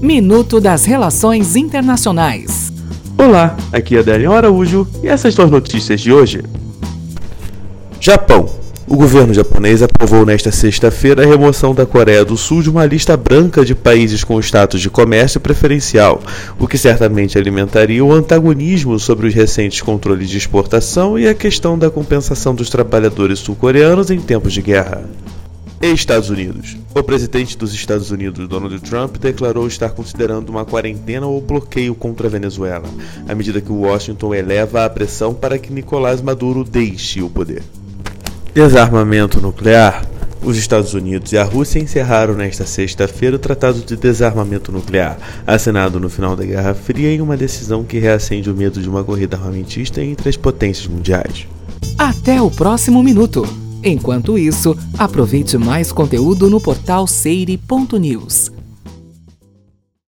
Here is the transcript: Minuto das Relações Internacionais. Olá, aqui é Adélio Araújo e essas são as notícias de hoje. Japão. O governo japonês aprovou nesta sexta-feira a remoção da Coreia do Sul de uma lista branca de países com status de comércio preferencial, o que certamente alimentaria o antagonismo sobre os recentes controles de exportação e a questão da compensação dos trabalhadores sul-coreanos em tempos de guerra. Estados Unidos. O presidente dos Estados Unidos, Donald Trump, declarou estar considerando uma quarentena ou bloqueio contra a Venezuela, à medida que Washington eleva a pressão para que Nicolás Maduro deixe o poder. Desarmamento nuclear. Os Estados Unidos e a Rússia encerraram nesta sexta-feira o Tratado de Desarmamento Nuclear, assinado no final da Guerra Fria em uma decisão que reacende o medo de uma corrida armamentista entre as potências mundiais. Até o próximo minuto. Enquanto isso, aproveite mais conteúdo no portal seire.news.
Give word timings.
Minuto 0.00 0.60
das 0.60 0.84
Relações 0.84 1.56
Internacionais. 1.56 2.70
Olá, 3.16 3.56
aqui 3.72 3.96
é 3.96 4.00
Adélio 4.00 4.32
Araújo 4.32 4.86
e 5.02 5.08
essas 5.08 5.32
são 5.32 5.46
as 5.46 5.50
notícias 5.50 6.02
de 6.02 6.12
hoje. 6.12 6.44
Japão. 7.98 8.46
O 8.86 8.94
governo 8.94 9.34
japonês 9.34 9.82
aprovou 9.82 10.24
nesta 10.24 10.52
sexta-feira 10.52 11.24
a 11.24 11.26
remoção 11.26 11.74
da 11.74 11.84
Coreia 11.84 12.24
do 12.24 12.36
Sul 12.36 12.62
de 12.62 12.70
uma 12.70 12.84
lista 12.84 13.16
branca 13.16 13.64
de 13.64 13.74
países 13.74 14.22
com 14.22 14.38
status 14.38 14.80
de 14.80 14.88
comércio 14.88 15.40
preferencial, 15.40 16.22
o 16.58 16.68
que 16.68 16.78
certamente 16.78 17.36
alimentaria 17.36 18.04
o 18.04 18.12
antagonismo 18.12 18.98
sobre 19.00 19.26
os 19.26 19.34
recentes 19.34 19.80
controles 19.80 20.28
de 20.28 20.38
exportação 20.38 21.18
e 21.18 21.26
a 21.26 21.34
questão 21.34 21.76
da 21.76 21.90
compensação 21.90 22.54
dos 22.54 22.70
trabalhadores 22.70 23.40
sul-coreanos 23.40 24.10
em 24.10 24.20
tempos 24.20 24.52
de 24.52 24.62
guerra. 24.62 25.04
Estados 25.92 26.30
Unidos. 26.30 26.76
O 26.94 27.02
presidente 27.02 27.56
dos 27.56 27.74
Estados 27.74 28.10
Unidos, 28.10 28.48
Donald 28.48 28.78
Trump, 28.80 29.16
declarou 29.16 29.66
estar 29.66 29.90
considerando 29.90 30.48
uma 30.48 30.64
quarentena 30.64 31.26
ou 31.26 31.40
bloqueio 31.40 31.94
contra 31.94 32.26
a 32.26 32.30
Venezuela, 32.30 32.88
à 33.28 33.34
medida 33.34 33.60
que 33.60 33.70
Washington 33.70 34.34
eleva 34.34 34.84
a 34.84 34.90
pressão 34.90 35.34
para 35.34 35.58
que 35.58 35.72
Nicolás 35.72 36.20
Maduro 36.20 36.64
deixe 36.64 37.22
o 37.22 37.28
poder. 37.28 37.62
Desarmamento 38.54 39.40
nuclear. 39.40 40.06
Os 40.42 40.56
Estados 40.56 40.94
Unidos 40.94 41.32
e 41.32 41.38
a 41.38 41.44
Rússia 41.44 41.80
encerraram 41.80 42.34
nesta 42.34 42.64
sexta-feira 42.64 43.36
o 43.36 43.38
Tratado 43.38 43.80
de 43.80 43.96
Desarmamento 43.96 44.70
Nuclear, 44.70 45.18
assinado 45.46 45.98
no 45.98 46.08
final 46.08 46.36
da 46.36 46.44
Guerra 46.44 46.72
Fria 46.72 47.10
em 47.12 47.20
uma 47.20 47.36
decisão 47.36 47.82
que 47.82 47.98
reacende 47.98 48.48
o 48.48 48.54
medo 48.54 48.80
de 48.80 48.88
uma 48.88 49.02
corrida 49.02 49.36
armamentista 49.36 50.02
entre 50.02 50.28
as 50.28 50.36
potências 50.36 50.86
mundiais. 50.86 51.48
Até 51.98 52.40
o 52.40 52.50
próximo 52.50 53.02
minuto. 53.02 53.65
Enquanto 53.82 54.38
isso, 54.38 54.76
aproveite 54.98 55.56
mais 55.56 55.92
conteúdo 55.92 56.50
no 56.50 56.60
portal 56.60 57.06
seire.news. 57.06 58.55